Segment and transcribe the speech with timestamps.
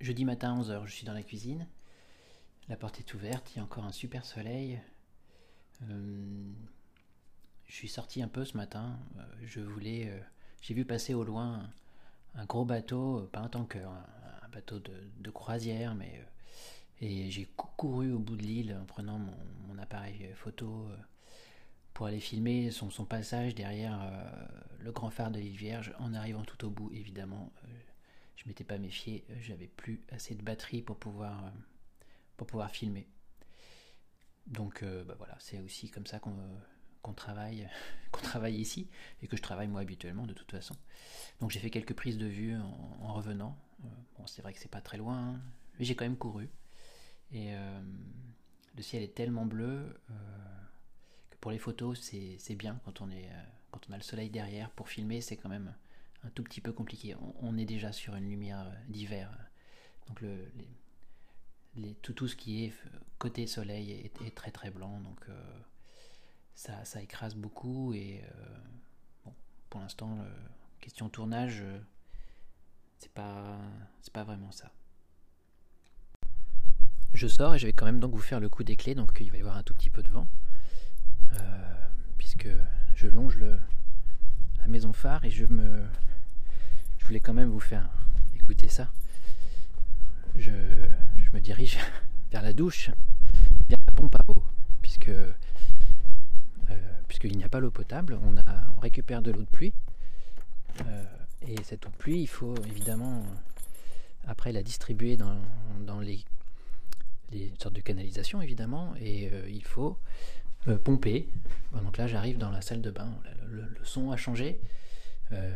[0.00, 1.66] jeudi matin 11h, je suis dans la cuisine.
[2.68, 4.80] La porte est ouverte, il y a encore un super soleil.
[5.82, 6.52] Euh,
[7.66, 8.98] je suis sorti un peu ce matin.
[9.18, 10.08] Euh, je voulais.
[10.08, 10.20] euh,
[10.62, 11.68] J'ai vu passer au loin
[12.34, 14.06] un, gros bateau, pas un tanker, un,
[14.44, 16.24] un bateau de, croisière, mais.
[17.00, 20.88] et j'ai cou- couru au bout de l'île en prenant mon, appareil photo
[21.94, 23.98] pour aller filmer son, passage derrière
[24.80, 27.50] le grand phare de l'île Vierge en arrivant tout au bout, évidemment.
[28.40, 31.50] Je m'étais pas méfié, euh, j'avais plus assez de batterie pour pouvoir, euh,
[32.36, 33.06] pour pouvoir filmer.
[34.46, 37.68] Donc euh, bah voilà, c'est aussi comme ça qu'on travaille,
[38.12, 38.88] travaille ici
[39.22, 40.74] et que je travaille moi habituellement de toute façon.
[41.40, 43.58] Donc j'ai fait quelques prises de vue en, en revenant.
[43.80, 45.40] Bon, c'est vrai que c'est pas très loin, hein,
[45.78, 46.50] mais j'ai quand même couru.
[47.32, 47.54] Et
[48.74, 49.96] le ciel est tellement bleu
[51.30, 53.30] que pour les photos c'est bien quand on est
[53.70, 54.70] quand on a le soleil derrière.
[54.70, 55.72] Pour filmer c'est quand même
[56.24, 57.14] un tout petit peu compliqué.
[57.40, 59.30] On, est déjà sur une lumière euh, d'hiver,
[60.08, 60.50] donc le,
[61.76, 65.60] les, tout, ce qui est euh, côté soleil est, très très blanc, donc euh,
[66.54, 68.22] ça, écrase beaucoup et
[69.26, 69.30] euh,
[69.68, 70.18] pour l'instant,
[70.80, 71.78] question tournage, euh,
[72.98, 73.58] c'est pas
[74.12, 74.72] pas vraiment ça.
[77.14, 79.16] Je sors et je vais quand même donc vous faire le coup des clés, donc
[79.20, 80.26] il va y avoir un tout petit peu de vent,
[81.34, 82.48] euh, puisque
[82.94, 83.56] je longe le,
[84.70, 85.84] maison phare et je me
[86.98, 87.88] je voulais quand même vous faire
[88.34, 88.90] écouter ça.
[90.36, 90.52] Je,
[91.18, 91.78] je me dirige
[92.32, 92.90] vers la douche,
[93.68, 94.44] vers la pompe à eau,
[94.82, 95.32] puisque euh,
[97.08, 98.42] puisqu'il n'y a pas l'eau potable, on, a,
[98.76, 99.74] on récupère de l'eau de pluie.
[100.86, 101.04] euh,
[101.42, 103.24] et cette eau de pluie, il faut évidemment
[104.26, 105.38] après la distribuer dans,
[105.80, 106.24] dans les,
[107.32, 109.98] les sortes de canalisation évidemment, et euh, il faut
[110.68, 111.28] euh, pomper.
[111.72, 113.10] Bon, donc là, j'arrive dans la salle de bain.
[113.46, 114.60] Le, son a changé.
[115.32, 115.54] Euh,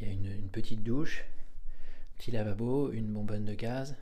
[0.00, 1.24] Il y a une, petite douche,
[2.16, 3.96] petit lavabo, une bonbonne de gaz,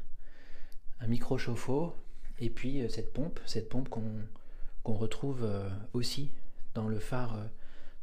[1.00, 1.94] un micro chauffe-eau,
[2.38, 6.30] et puis euh, cette pompe, cette pompe qu'on retrouve euh, aussi
[6.74, 7.36] dans le phare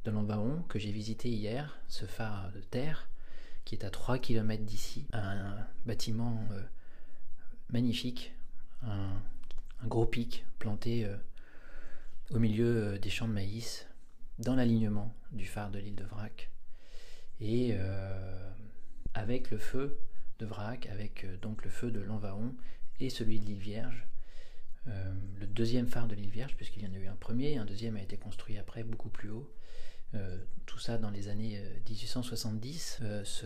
[0.03, 3.07] de l'Envaon que j'ai visité hier, ce phare de terre
[3.63, 6.39] qui est à 3 km d'ici, un bâtiment
[7.71, 8.31] magnifique,
[8.83, 9.09] un,
[9.87, 11.09] gros pic planté
[12.31, 13.87] au milieu euh, des champs de maïs,
[14.39, 16.51] dans l'alignement du phare de l'île de Vrac.
[17.39, 18.51] Et euh,
[19.13, 19.99] avec le feu
[20.39, 22.55] de Vrac, avec euh, donc le feu de l'Envaon
[22.99, 24.07] et celui de l'île Vierge,
[25.39, 27.95] le deuxième phare de l'île Vierge, puisqu'il y en a eu un premier, un deuxième
[27.95, 29.51] a été construit après, beaucoup plus haut.
[30.65, 32.99] Tout ça dans les années euh, 1870.
[33.01, 33.45] Euh, ce,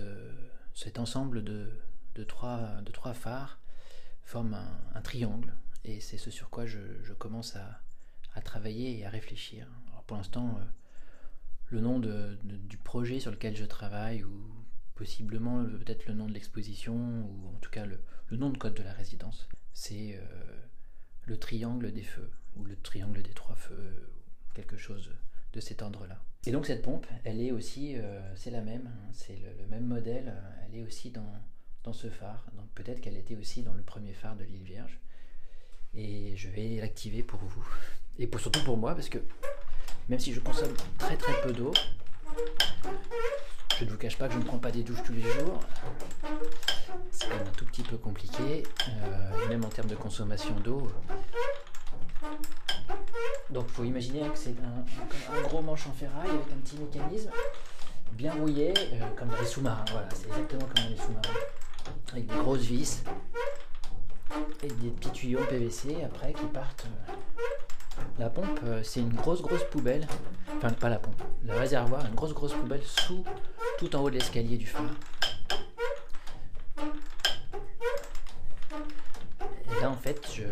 [0.74, 1.70] cet ensemble de,
[2.28, 2.82] trois,
[3.14, 3.62] phares
[4.24, 4.58] forme
[4.94, 5.54] un, triangle,
[5.86, 7.82] et c'est ce sur quoi je commence à,
[8.34, 9.68] à travailler et à réfléchir.
[9.90, 10.64] Alors pour l'instant, euh,
[11.72, 16.34] le nom du projet sur lequel je travaille, ou possiblement le- peut-être le nom de
[16.34, 18.00] l'exposition, ou en tout cas le,
[18.32, 20.62] nom de code de la résidence, c'est euh,
[21.24, 24.12] le triangle des feux, ou le triangle des trois feux,
[24.54, 25.12] quelque chose
[25.54, 26.24] de cet ordre-là.
[26.46, 29.86] Et donc cette pompe, elle est aussi, euh, c'est la même, hein, c'est le, même
[29.86, 30.34] modèle,
[30.66, 31.24] elle est aussi dans
[31.92, 35.00] ce phare, donc peut-être qu'elle était aussi dans le premier phare de l'île Vierge,
[35.96, 37.68] et je vais l'activer pour vous,
[38.20, 39.20] et pour, surtout pour moi, parce que
[40.10, 41.72] même si je consomme très très peu d'eau,
[43.80, 45.60] je ne vous cache pas que je ne prends pas des douches tous les jours,
[47.12, 50.92] c'est quand même un tout petit peu compliqué, euh, même en termes de consommation d'eau.
[53.50, 56.78] Donc il faut imaginer que c'est un, un gros manche en ferraille avec un petit
[56.78, 57.32] mécanisme
[58.12, 59.86] bien rouillé, euh, comme dans les sous-marins.
[59.92, 61.40] Voilà, c'est exactement comme dans les sous-marins.
[62.12, 63.04] Avec des grosses vis
[64.62, 66.86] et des petits tuyaux PVC après qui partent.
[66.86, 67.14] euh.
[68.20, 70.06] La pompe, euh, c'est une grosse grosse poubelle.
[70.58, 73.24] Enfin, pas la pompe, le réservoir, une grosse grosse poubelle sous,
[73.78, 74.84] tout en haut de l'escalier du phare.
[79.72, 80.44] Et là, en fait, je,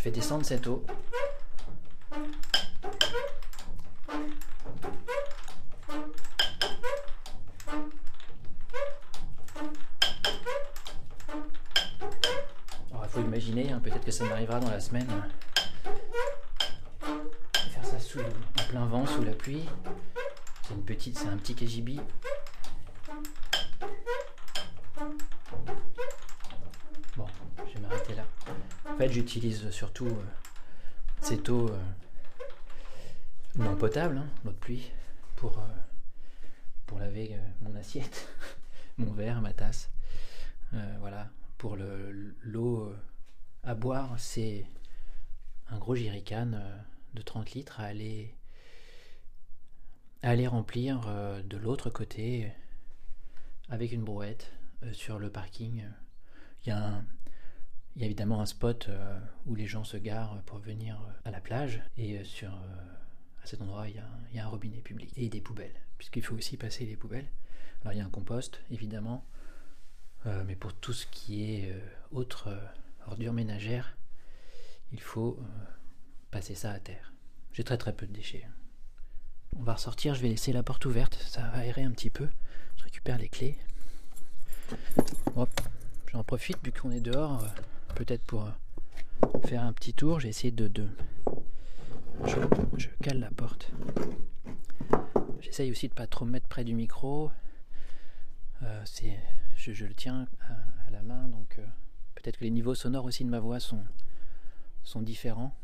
[0.00, 0.82] fais descendre cette eau.
[12.90, 15.06] Alors, il faut imaginer, hein, peut-être que ça m'arrivera dans la semaine.
[18.18, 19.64] En plein vent, sous la pluie.
[20.66, 21.98] C'est une petite, c'est un petit KGB.
[27.16, 27.26] Bon,
[27.68, 28.24] je vais m'arrêter là.
[28.88, 30.24] En fait, j'utilise surtout euh,
[31.20, 31.78] cette eau euh,
[33.56, 34.90] non potable, hein, l'eau de pluie,
[35.36, 35.62] pour, euh,
[36.86, 38.28] pour laver mon assiette,
[38.98, 39.90] mon verre, ma tasse.
[41.00, 41.28] Voilà,
[41.58, 42.94] pour le- l'eau
[43.64, 44.64] à boire, c'est
[45.68, 46.52] un gros jerrycan
[47.14, 48.34] de 30 litres à aller,
[50.22, 52.52] à aller remplir euh, de l'autre côté
[53.68, 54.52] avec une brouette
[54.92, 55.84] sur le parking.
[56.64, 57.02] Il y, a
[57.96, 58.88] évidemment un spot
[59.46, 61.82] où les gens se garent pour venir à la plage.
[61.96, 65.28] Et sur, à cet endroit, il y, a, il y, a, un robinet public et
[65.28, 67.28] des poubelles, puisqu'il faut aussi passer les poubelles.
[67.82, 69.24] Alors il y a un compost, évidemment,
[70.24, 71.74] mais pour tout ce qui est
[72.10, 72.56] autre
[73.06, 73.96] ordure ménagère,
[74.92, 75.38] il faut
[76.30, 77.12] passer ça à terre.
[77.52, 78.46] J'ai très très peu de déchets.
[79.56, 82.28] On va ressortir, je vais laisser la porte ouverte, ça va aérer un petit peu.
[82.76, 83.58] Je récupère les clés.
[85.34, 85.50] Hop,
[86.12, 87.48] j'en profite vu qu'on est dehors, euh,
[87.96, 90.20] peut-être pour euh, faire un petit tour.
[90.20, 90.70] J'ai essayé de.
[92.24, 93.72] Je, cale la porte.
[95.40, 97.32] J'essaye aussi de pas trop me mettre près du micro.
[98.62, 98.84] Euh,
[99.56, 100.28] je, le tiens
[100.86, 101.58] à, la main, donc
[102.14, 103.82] peut-être que les niveaux sonores aussi de ma voix sont,
[104.84, 105.54] sont différents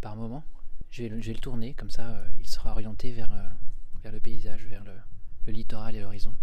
[0.00, 0.44] par moment.
[0.90, 4.82] Je vais, le tourner, comme ça euh, il sera orienté vers, euh, le paysage, vers
[4.84, 6.34] le, littoral et l'horizon.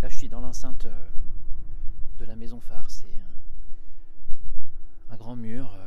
[0.00, 1.08] Là je suis dans l'enceinte euh,
[2.18, 3.14] de la maison phare, c'est
[5.10, 5.78] un, grand mur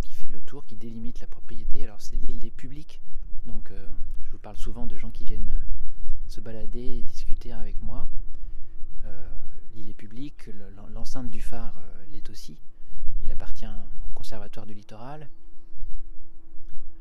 [0.00, 1.84] qui fait le tour, qui délimite la propriété.
[1.84, 3.00] Alors c'est l'île des publics,
[3.46, 3.72] donc
[4.24, 5.52] je vous parle souvent de gens qui viennent
[6.28, 8.06] se balader et discuter avec moi
[9.76, 10.48] l'île est publique,
[10.92, 12.58] l'enceinte du phare euh, l'est aussi.
[13.22, 15.28] Il appartient au conservatoire du littoral.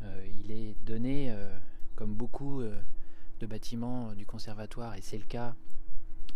[0.04, 1.58] Euh, il est donné, euh,
[1.96, 5.56] comme beaucoup de bâtiments du conservatoire, et c'est le cas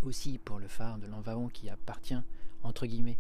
[0.02, 2.22] aussi pour le phare de l'Envaon qui appartient,
[2.64, 3.20] entre guillemets,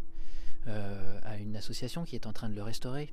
[0.65, 3.11] à une association qui est en train de le restaurer.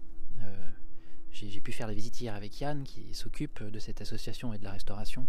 [1.32, 4.64] J'ai pu faire la visite hier avec Yann qui s'occupe de cette association et de
[4.64, 5.26] la restauration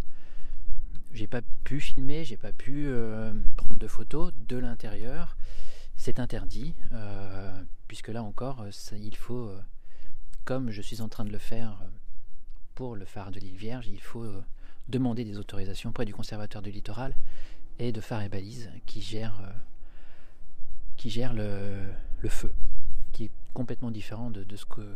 [1.17, 5.35] j'ai pas pu filmer, j'ai pas pu euh, prendre de photos de l'intérieur.
[5.95, 9.59] C'est interdit, euh, puisque là encore, il faut, euh,
[10.45, 11.81] comme je suis en train de le faire
[12.75, 14.31] pour le phare de l'île Vierge, il faut
[14.87, 17.15] demander des autorisations auprès du conservateur du littoral
[17.79, 19.41] et de Phare et Balise qui gère,
[20.97, 21.89] qui gère le,
[22.29, 22.53] feu,
[23.11, 24.95] qui est complètement différent de, ce que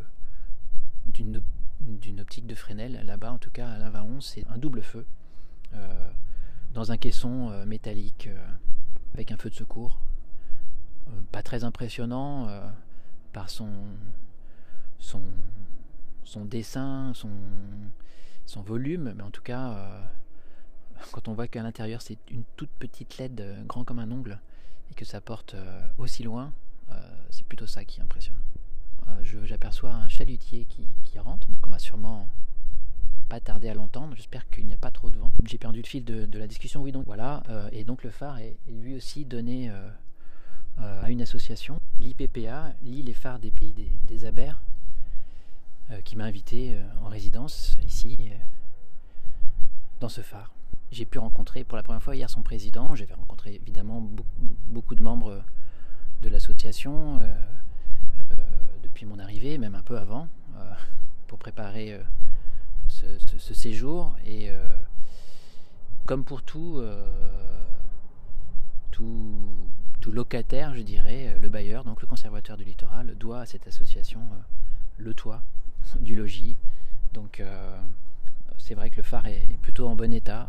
[1.08, 3.02] d'une optique de Fresnel.
[3.04, 5.21] Là-bas, en tout cas, à la 11, c'est un double feu euh,
[6.74, 8.48] dans un caisson euh, métallique euh,
[9.14, 10.00] avec un feu de secours.
[11.32, 12.48] pas très impressionnant
[13.34, 13.70] par son,
[15.00, 15.22] son,
[16.24, 17.32] son dessin, son,
[18.46, 20.02] son volume, mais en tout cas,
[21.12, 24.40] quand on voit qu'à l'intérieur c'est une toute petite LED grand comme un ongle
[24.92, 25.58] et que ça porte
[25.98, 26.54] aussi loin,
[27.30, 28.40] c'est plutôt ça qui est impressionnant.
[29.24, 32.30] J'aperçois un chalutier qui, qui, rentre, donc on va sûrement
[33.32, 34.14] pas tarder à l'entendre.
[34.18, 35.32] J'espère qu'il n'y a pas trop de vent.
[35.46, 36.82] J'ai perdu le fil de, la discussion.
[36.82, 37.44] Oui, donc voilà.
[37.48, 39.90] Euh, et donc le phare est, lui aussi donné euh,
[40.82, 44.60] euh, à une association, l'IPPA, l'île et phare des pays des, des Abers,
[46.06, 48.18] qui m'a invité en résidence ici,
[50.00, 50.54] dans ce phare.
[50.90, 52.96] J'ai pu rencontrer pour la première fois hier son président.
[52.96, 54.30] J'avais rencontré évidemment beaucoup,
[54.68, 55.44] beaucoup, de membres
[56.22, 57.20] de l'association
[58.84, 60.30] depuis mon arrivée, même un peu avant,
[61.28, 62.00] pour préparer
[63.38, 64.16] ce, séjour.
[64.26, 64.68] Et euh,
[66.06, 67.04] comme pour tout, euh,
[68.92, 69.36] tout,
[70.00, 74.20] tout, locataire, je dirais, le bailleur, donc le conservateur du littoral, doit à cette association
[74.20, 74.38] euh,
[74.98, 75.44] le toit
[76.00, 76.58] du logis.
[77.14, 77.44] Donc
[78.58, 80.48] c'est vrai que le phare est, plutôt en bon état.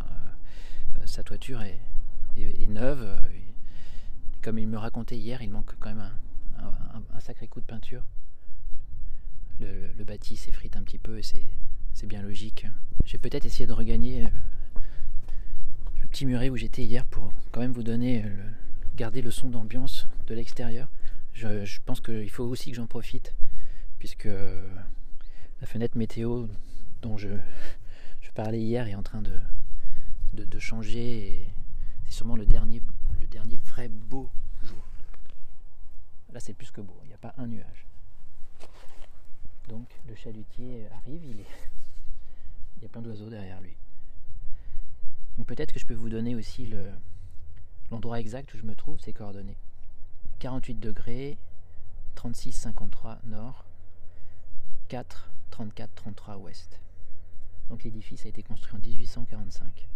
[1.06, 1.80] sa toiture est,
[2.68, 3.21] neuve.
[4.42, 6.09] comme il me racontait hier, il manque quand même
[7.14, 8.04] un, sacré coup de peinture.
[9.59, 11.50] Le bâti s'effrite un petit peu et c'est
[11.94, 12.66] c'est bien logique.
[13.04, 14.28] J'ai peut-être essayé de regagner euh,
[16.00, 18.50] le petit muret où j'étais hier pour quand même vous donner, euh,
[18.96, 20.88] garder le son d'ambiance de l'extérieur.
[21.32, 23.34] Je, pense qu'il faut aussi que j'en profite,
[23.99, 24.68] puisque euh,
[25.61, 26.46] la fenêtre météo
[27.00, 27.28] dont je,
[28.34, 31.46] parlais hier est en train de, changer.
[32.06, 32.80] C'est sûrement le dernier,
[33.20, 34.30] le dernier vrai beau
[34.62, 34.87] jour.
[36.32, 37.87] Là, c'est plus que beau, il n'y a pas un nuage.
[39.68, 41.46] Donc, le chalutier arrive, il est
[42.82, 43.76] il y a plein d'oiseaux derrière lui.
[45.38, 46.90] Donc peut-être que je peux vous donner aussi le,
[47.92, 49.56] l'endroit exact où je me trouve, ces coordonnées.
[50.40, 51.38] 48 degrés,
[52.16, 53.64] 36 53 nord,
[54.88, 56.80] 4 34 33 ouest.
[57.68, 59.88] Donc l'édifice a été construit en 1845.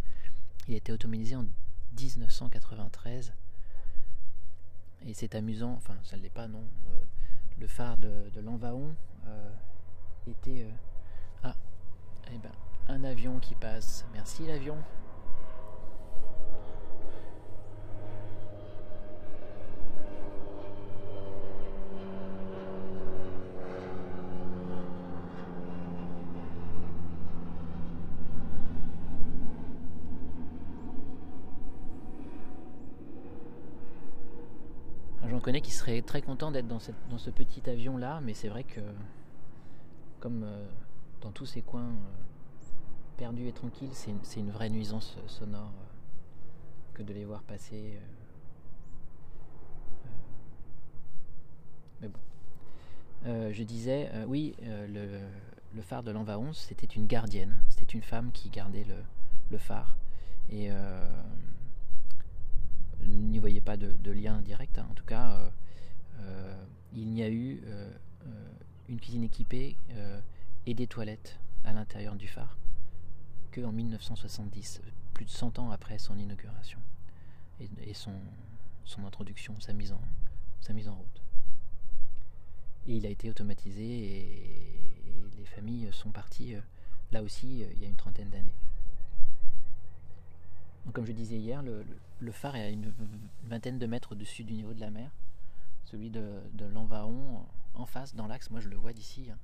[0.69, 1.45] Il a été automatisé en
[1.99, 3.33] 1993.
[5.07, 6.62] Et c'est amusant, enfin ça ne l'est pas non.
[6.88, 7.05] Euh,
[7.59, 8.40] le phare de, de
[9.26, 9.50] euh,
[10.28, 10.62] était...
[10.62, 10.71] Euh,
[11.43, 11.57] ah,
[12.33, 12.52] eh ben,
[12.88, 14.07] un avion qui passe.
[14.14, 14.76] Merci l'avion.
[35.28, 38.64] J'en connais qui seraient très contents d'être dans, ce petit avion là, mais c'est vrai
[38.64, 38.81] que
[40.21, 40.66] comme euh,
[41.21, 42.36] dans tous ces coins euh,
[43.17, 45.73] perdus et tranquilles, c'est une, vraie nuisance sonore
[46.95, 47.99] que de les voir passer.
[52.01, 52.21] mais bon.
[53.25, 55.21] je disais, oui, le,
[55.83, 57.57] phare de l'Enva 11, c'était une gardienne.
[57.69, 58.87] C'était une femme qui gardait
[59.51, 59.97] le, phare.
[60.51, 60.71] Et
[63.37, 64.79] n'y voyait pas de, lien direct.
[64.79, 64.87] Hein.
[64.91, 65.51] En tout cas, euh,
[66.21, 67.91] euh, il n'y a eu euh,
[68.89, 69.77] une cuisine équipée
[70.67, 72.57] et des toilettes à l'intérieur du phare
[73.47, 74.81] que en 1970,
[75.15, 76.81] plus de 100 ans après son inauguration
[77.61, 78.12] et, son,
[79.05, 81.23] introduction, sa mise, en, route.
[82.87, 84.81] Et il a été automatisé et,
[85.38, 86.55] les familles sont parties
[87.12, 88.55] là aussi il y a une trentaine d'années.
[90.93, 92.93] comme je disais hier, le, phare est à une
[93.45, 95.11] vingtaine de mètres au-dessus du niveau de la mer.
[95.85, 96.67] Celui de, de
[97.75, 99.38] en face, dans l'axe, moi je le vois d'ici, hein,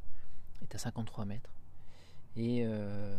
[0.62, 1.54] est à 53 mètres.
[2.36, 3.18] Et euh,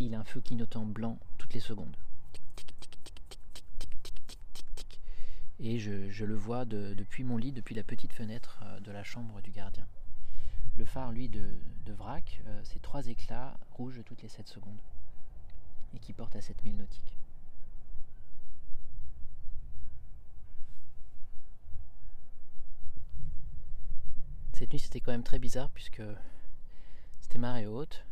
[0.00, 1.96] il a un feu clignotant blanc toutes les secondes.
[5.64, 9.40] Et je, le vois depuis mon lit, depuis la petite fenêtre euh, de la chambre
[9.42, 9.86] du gardien.
[10.76, 11.40] Le phare, lui, de,
[11.92, 14.80] vrac, euh, c'est trois éclats rouges toutes les 7 secondes.
[15.94, 17.16] Et qui porte à 7000 nautiques.
[24.54, 26.02] Cette nuit, c'était quand même très bizarre puisque
[27.20, 28.04] c'était marée haute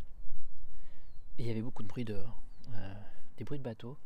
[1.41, 2.43] il y avait beaucoup de bruit dehors.
[2.75, 2.95] Euh,
[3.39, 3.97] des bruits de bateaux.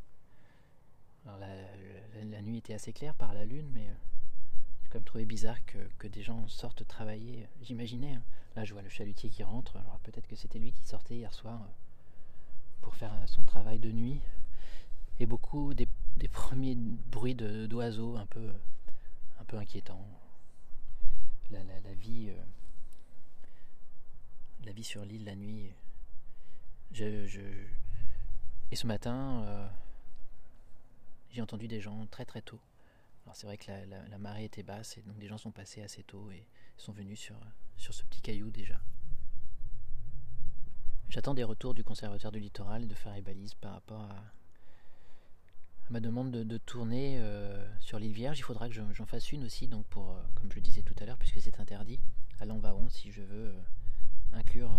[1.24, 3.94] la, nuit était assez claire par la lune, mais euh,
[4.82, 7.48] j'ai quand même trouvé bizarre que, des gens sortent travailler.
[7.62, 8.14] J'imaginais.
[8.14, 8.22] Hein.
[8.54, 9.76] Là, je vois le chalutier qui rentre.
[9.76, 11.72] Alors peut-être que c'était lui qui sortait hier soir euh,
[12.80, 14.20] pour faire son travail de nuit.
[15.18, 15.88] Et beaucoup des,
[16.32, 18.52] premiers bruits d'oiseaux un peu,
[19.40, 20.06] un peu inquiétants
[21.50, 22.44] la, vie, euh,
[24.64, 25.72] la vie sur l'île la nuit.
[26.94, 27.40] Je,
[28.70, 29.68] Et ce matin, euh,
[31.28, 32.60] j'ai entendu des gens très très tôt.
[33.24, 36.04] Alors c'est vrai que la, marée était basse et donc des gens sont passés assez
[36.04, 36.46] tôt et
[36.76, 37.34] sont venus sur,
[37.76, 38.80] sur ce petit caillou déjà.
[41.08, 44.22] J'attends des retours du conservateur du littoral et de faire les balises par rapport à,
[45.90, 48.38] ma demande de, tourner euh, sur l'île Vierge.
[48.38, 50.94] Il faudra que j'en fasse une aussi, donc pour, euh, comme je le disais tout
[51.00, 51.98] à l'heure, puisque c'est interdit,
[52.38, 53.52] à l'Envaon, si je veux
[54.32, 54.70] inclure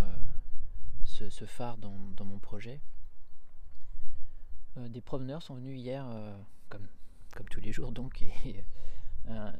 [1.05, 2.81] ce, phare dans, mon projet.
[4.77, 6.05] des promeneurs sont venus hier,
[6.69, 6.87] comme,
[7.35, 8.63] comme tous les jours donc, et
[9.27, 9.53] un,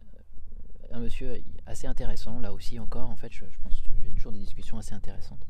[1.00, 4.78] monsieur assez intéressant, là aussi encore, en fait, je, pense que j'ai toujours des discussions
[4.78, 5.46] assez intéressantes.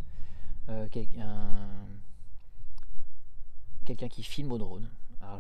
[3.86, 4.90] quelqu'un qui filme au drone.
[5.22, 5.40] Alors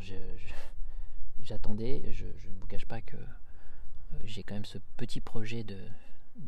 [1.41, 5.77] j'attendais, je, ne vous cache pas que euh, j'ai quand même ce petit projet de,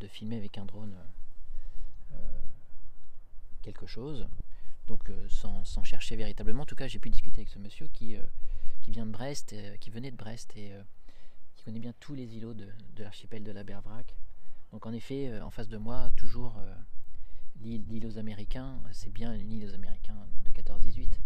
[0.08, 1.06] filmer avec un drone euh,
[3.72, 4.28] quelque chose.
[4.88, 6.64] Donc euh, sans, chercher véritablement.
[6.64, 8.16] En tout cas, j'ai pu discuter avec ce monsieur qui,
[8.82, 10.72] qui vient de Brest, qui venait de Brest et
[11.56, 14.16] qui connaît bien tous les îlots de, l'archipel de la Bervrac.
[14.72, 16.62] Donc en effet, en face de moi, toujours
[17.62, 21.20] l'île aux Américains, c'est bien une île aux Américains de 14-18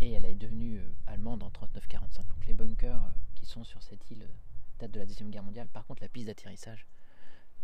[0.00, 2.26] et elle est devenue euh, allemande en 39-45.
[2.28, 4.34] Donc les bunkers euh, qui sont sur cette île euh,
[4.78, 5.68] datent de la Deuxième Guerre mondiale.
[5.68, 6.86] Par contre, la piste d'atterrissage,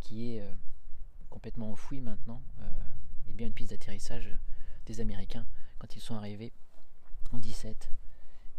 [0.00, 0.44] qui est
[1.30, 2.42] complètement enfouie maintenant,
[3.32, 4.36] bien une piste d'atterrissage
[4.86, 5.46] des Américains
[5.78, 6.52] quand ils sont arrivés
[7.32, 7.90] en 17.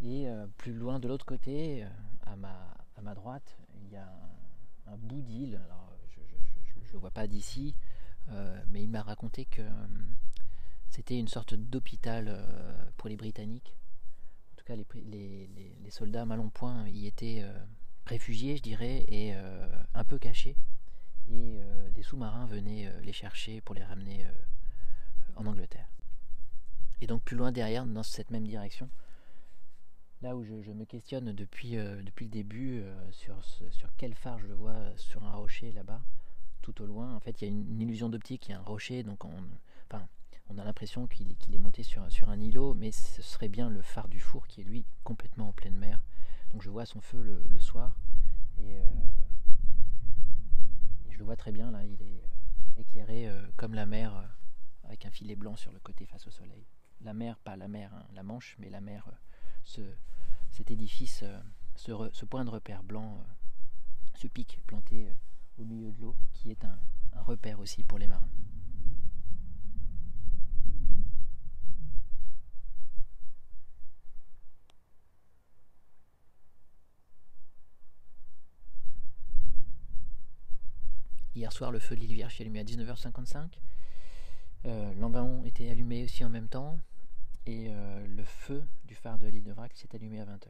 [0.01, 0.27] Et
[0.57, 1.85] plus loin de l'autre côté,
[2.25, 4.11] à, ma, à ma droite, il y a
[4.87, 5.61] un, bout d'île.
[6.11, 7.73] Je ne le vois pas d'ici,
[8.69, 9.61] mais il m'a raconté que
[10.93, 13.75] c'était une sorte d'hôpital euh, pour les Britanniques.
[14.51, 15.49] En tout cas, les,
[15.89, 17.51] soldats mal en point y étaient euh,
[18.05, 19.65] réfugiés, je dirais, et euh,
[19.95, 20.55] un peu cachés.
[21.31, 21.61] Et
[21.95, 24.27] des sous-marins venaient les chercher pour les ramener.
[27.03, 28.89] Et donc plus loin derrière, dans cette même direction,
[30.21, 32.81] là où je, me questionne depuis, depuis le début
[33.11, 36.01] sur, sur quel phare je vois sur un rocher là-bas,
[36.61, 38.63] tout au loin, en fait il y a une, illusion d'optique, il y a un
[38.63, 39.33] rocher, donc on,
[39.91, 40.07] enfin,
[40.47, 44.07] on a l'impression qu'il est monté sur, un îlot, mais ce serait bien le phare
[44.07, 46.01] du four qui est lui complètement en pleine mer.
[46.53, 47.97] Donc je vois son feu le, soir
[48.59, 48.81] euh,
[51.05, 52.23] et, je le vois très bien là, il est
[52.79, 54.23] éclairé euh, comme la mer euh,
[54.85, 56.65] avec un filet blanc sur le côté face au soleil.
[57.03, 59.09] La mer, pas la mer, hein, la Manche, mais la mer,
[59.63, 61.23] cet édifice,
[61.75, 63.25] ce, point de repère blanc,
[64.15, 65.13] ce pic planté
[65.57, 66.77] au milieu de l'eau qui est un
[67.23, 68.29] repère aussi pour les marins.
[81.43, 83.49] hier soir, le feu de l'île Vierge est allumé à 19h55.
[84.65, 86.79] Euh, L'envaon était allumé aussi en même temps.
[87.45, 90.47] Et euh, le feu du phare de l'île de Vrac s'est allumé à 20h.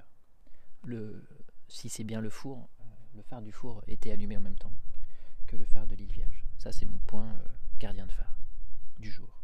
[0.86, 1.24] Le,
[1.68, 2.84] si c'est bien le four, euh,
[3.16, 4.74] le phare du four était allumé en même temps
[5.48, 6.44] que le phare de l'île Vierge.
[6.58, 7.48] Ça, c'est mon point euh,
[7.80, 8.36] gardien de phare
[9.00, 9.44] du jour.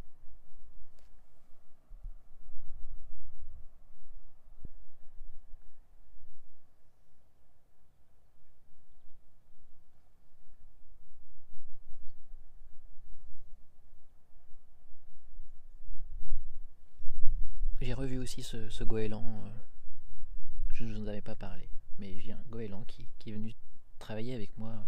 [17.81, 19.43] J'ai revu aussi ce, ce goéland.
[19.45, 19.49] euh,
[20.73, 21.67] je ne vous en avais pas parlé.
[21.97, 23.55] Mais j'ai un goéland qui, est venu
[23.97, 24.85] travailler avec moi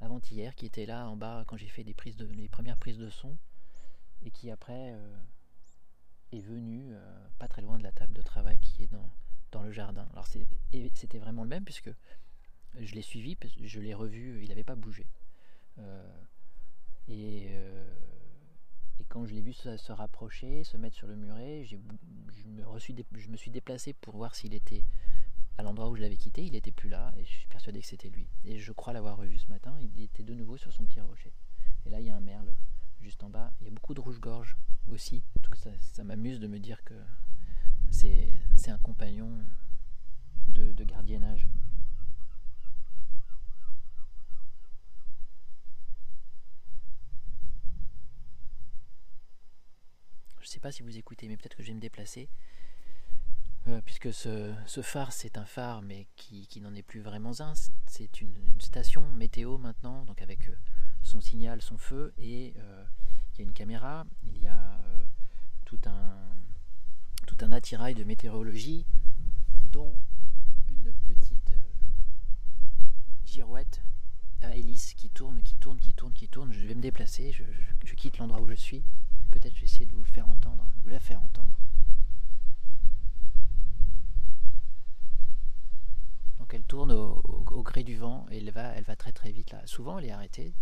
[0.00, 2.98] avant-hier, qui était là en bas quand j'ai fait des prises de, les premières prises
[2.98, 3.36] de son,
[4.22, 5.18] et qui après euh,
[6.32, 9.10] est venu euh, pas très loin de la table de travail qui est dans,
[9.50, 10.06] dans le jardin.
[10.12, 11.90] Alors c'était vraiment le même puisque
[12.78, 15.06] je l'ai suivi, je l'ai revu, il n'avait pas bougé.
[17.08, 17.48] Et,
[19.00, 23.50] et quand je l'ai vu se, rapprocher, se mettre sur le muret, je me, suis
[23.50, 24.84] déplacé pour voir s'il était
[25.56, 26.44] à l'endroit où je l'avais quitté.
[26.44, 28.28] Il n'était plus là et je suis persuadé que c'était lui.
[28.44, 29.76] Et je crois l'avoir revu ce matin.
[29.80, 31.32] Il était de nouveau sur son petit rocher.
[31.86, 32.54] Et là, il y a un merle
[33.00, 33.52] juste en bas.
[33.60, 34.56] Il y a beaucoup de rouge-gorge
[34.90, 35.22] aussi.
[35.38, 36.94] En tout cas, ça, m'amuse de me dire que
[37.90, 39.30] c'est c'est un compagnon
[40.48, 41.48] de, de gardiennage.
[50.37, 52.28] Je ne sais pas si vous écoutez, mais peut-être que je vais me déplacer.
[53.68, 57.52] Euh, puisque ce, phare, c'est un phare, mais qui, n'en est plus vraiment un.
[57.86, 60.56] C'est une, station météo maintenant, donc avec euh,
[61.02, 62.84] son signal, son feu, et euh,
[63.34, 64.80] il y a une caméra, il y a
[65.64, 68.84] tout, un, attirail de météorologie,
[69.70, 69.94] dont
[70.68, 71.52] une petite
[73.24, 73.82] girouette
[74.40, 76.52] à hélice qui tourne, qui tourne, qui tourne, qui tourne.
[76.52, 78.82] Je vais me déplacer, je, je- je quitte l'endroit où je suis.
[79.38, 81.54] Peut-être je vais essayer de vous le faire entendre, de vous la faire entendre.
[86.40, 89.64] Donc elle tourne au, gré du vent et elle va, très très vite là.
[89.64, 90.54] Souvent elle est arrêtée.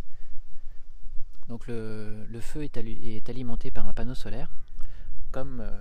[1.49, 4.51] Donc le, feu est, alimenté par un panneau solaire,
[5.31, 5.81] comme, euh,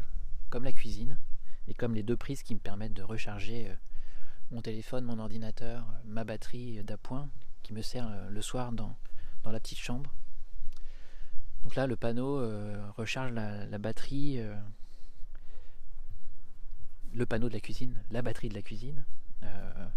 [0.49, 1.19] comme la cuisine,
[1.67, 3.75] et comme les deux prises qui me permettent de recharger euh,
[4.51, 7.29] mon téléphone, mon ordinateur, ma batterie d'appoint,
[7.61, 8.95] qui me sert euh, le soir dans,
[9.43, 10.13] dans la petite chambre.
[11.65, 14.55] Donc là le panneau euh, recharge la, batterie, euh,
[17.11, 19.03] le panneau de la cuisine, la batterie de la cuisine.
[19.41, 19.87] Euh,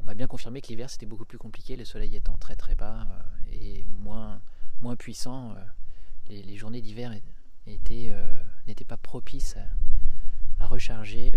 [0.00, 2.74] on m'a bien confirmé que l'hiver c'était beaucoup plus compliqué, le soleil étant très très
[2.74, 3.06] bas
[3.52, 4.42] et moins,
[4.98, 5.54] puissant.
[6.28, 7.14] les, journées d'hiver
[7.68, 9.56] n'étaient pas propices
[10.58, 11.30] à, recharger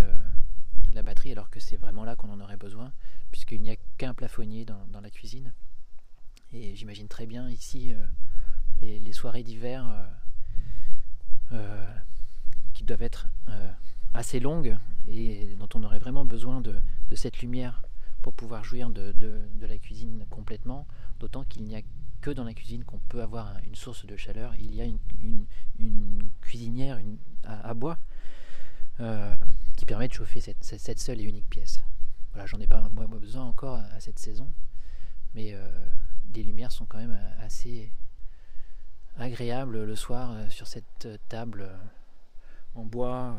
[0.94, 2.92] la batterie alors que c'est vraiment là qu'on en aurait besoin
[3.30, 5.54] puisqu'il n'y a qu'un plafonnier dans, la cuisine.
[6.54, 7.94] Et j'imagine très bien ici
[8.86, 10.06] les, soirées d'hiver euh,
[11.54, 11.86] euh,
[12.74, 13.72] qui doivent être euh,
[14.14, 16.76] assez longues et dont on aurait vraiment besoin de,
[17.16, 17.82] cette lumière
[18.22, 19.14] pour pouvoir jouir de,
[19.62, 20.86] la cuisine complètement,
[21.20, 21.82] d'autant qu'il n'y a
[22.22, 24.54] que dans la cuisine qu'on peut avoir un- une source de chaleur.
[24.56, 27.98] Il y a une, cuisinière une- à, bois
[29.78, 31.82] qui permet de chauffer cette, seule et unique pièce.
[32.34, 32.82] Voilà, j'en ai pas
[33.20, 34.52] besoin encore à, cette saison,
[35.36, 35.56] mais
[36.34, 37.92] les lumières sont quand même assez
[39.18, 41.78] agréables le soir euh, sur cette euh, table euh,
[42.76, 43.38] en bois.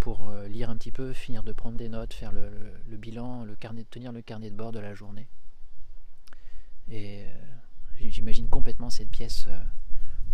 [0.00, 3.44] pour lire un petit peu, finir de prendre des notes, faire le, bilan,
[3.90, 5.26] tenir le carnet de bord de la journée.
[6.88, 7.26] Et
[7.98, 9.48] j'imagine complètement cette pièce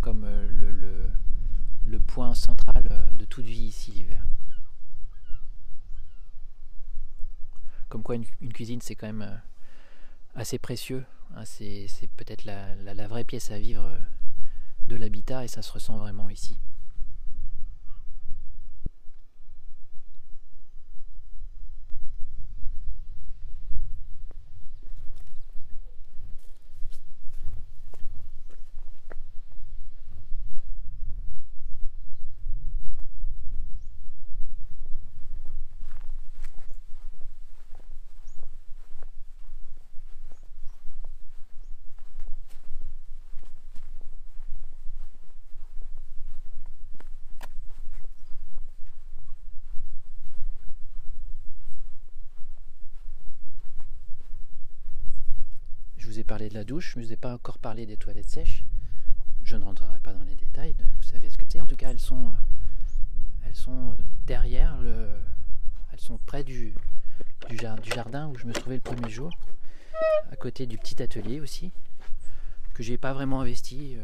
[0.02, 4.26] comme le, point central de toute vie ici l'hiver.
[7.88, 9.40] Comme quoi une, cuisine c'est quand même
[10.34, 11.06] assez précieux.
[11.34, 13.90] hein, c'est peut-être la, vraie pièce à vivre
[14.92, 16.58] de l'habitat et ça se ressent vraiment ici.
[56.32, 58.64] Parlé de la douche, je ne vous ai pas encore parlé des toilettes sèches.
[59.44, 61.60] Je ne rentrerai pas dans les détails, vous savez ce que c'est.
[61.60, 65.10] En tout cas, elles sont, euh, elles sont derrière, le,
[65.92, 66.72] elles sont près du,
[67.50, 69.30] du, jar- du jardin où je me trouvais le premier jour,
[70.30, 71.70] à côté du petit atelier aussi.
[72.72, 73.98] que j'ai pas vraiment investi.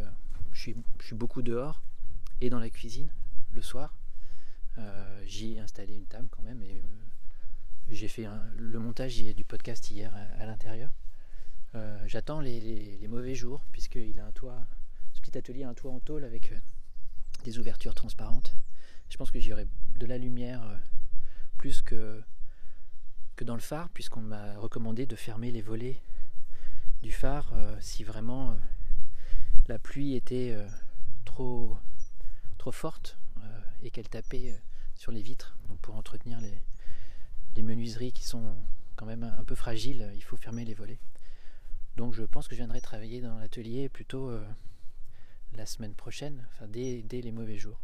[0.52, 1.80] je, suis, je suis beaucoup dehors
[2.42, 3.08] et dans la cuisine
[3.54, 3.94] le soir.
[5.24, 6.82] J'y ai installé une table quand même et
[7.88, 8.26] j'ai fait
[8.58, 10.90] le montage du podcast hier à, l'intérieur.
[12.07, 14.66] J'attends les, mauvais jours puisqu'il a un toit,
[15.12, 16.52] ce petit atelier a un toit en tôle avec
[17.44, 18.57] des ouvertures transparentes.
[19.11, 20.62] Je pense que j'aurai de la lumière
[21.59, 22.22] plus que,
[23.42, 26.00] dans le phare, puisqu'on m'a recommandé de fermer les volets
[27.02, 28.54] du phare euh, si vraiment euh,
[29.68, 30.66] la pluie était euh,
[31.24, 31.76] trop,
[32.59, 33.18] trop forte
[33.83, 34.61] et qu'elle tapait
[34.96, 35.57] sur les vitres.
[35.68, 36.40] Donc pour entretenir
[37.54, 38.57] les menuiseries qui sont
[38.96, 40.98] quand même un peu fragiles, il faut fermer les volets.
[41.98, 44.30] Donc je pense que je viendrai travailler dans l'atelier plutôt
[45.56, 47.80] la semaine prochaine, enfin dès les mauvais jours.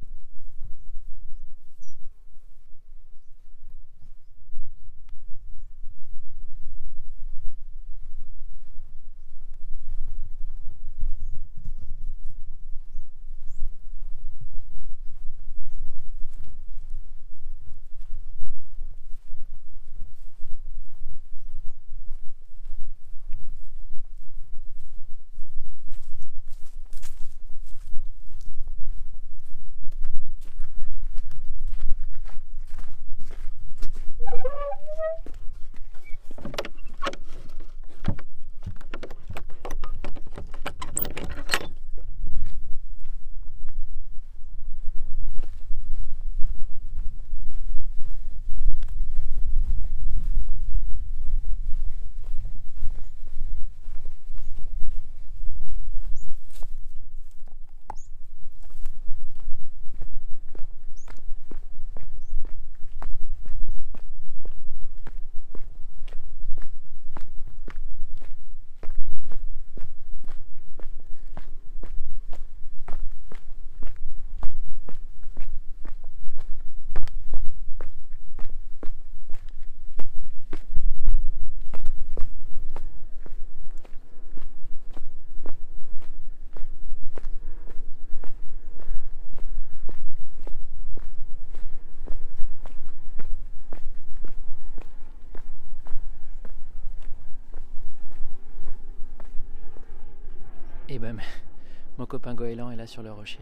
[100.94, 101.18] Et eh ben
[101.98, 103.40] mon copain goéland est là sur le rocher.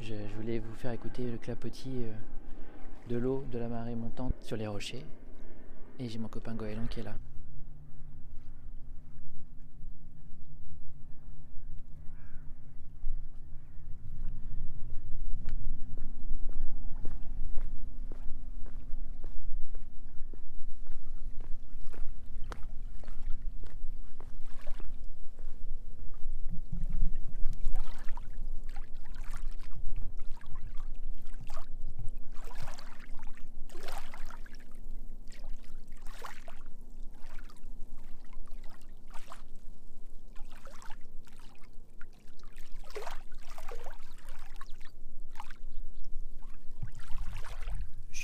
[0.00, 2.12] Je, voulais vous faire écouter le clapotis euh,
[3.08, 5.04] de l'eau de la marée montante sur les rochers.
[5.98, 7.16] Et j'ai mon copain goéland qui est là.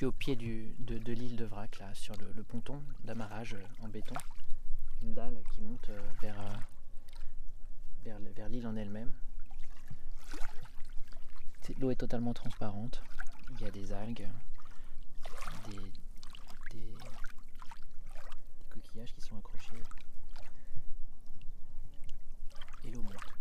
[0.07, 4.15] Au pied de, l'île de Vrac, là, sur le, ponton d'amarrage euh, en béton.
[5.03, 6.55] Une dalle qui monte euh, vers, euh,
[8.05, 9.13] vers, vers l'île en elle-même.
[11.79, 13.03] L'eau est totalement transparente.
[13.51, 14.29] Il y a des algues,
[15.69, 15.93] des,
[16.77, 16.95] des
[18.71, 19.83] coquillages qui sont accrochés.
[22.85, 23.40] Et l'eau monte.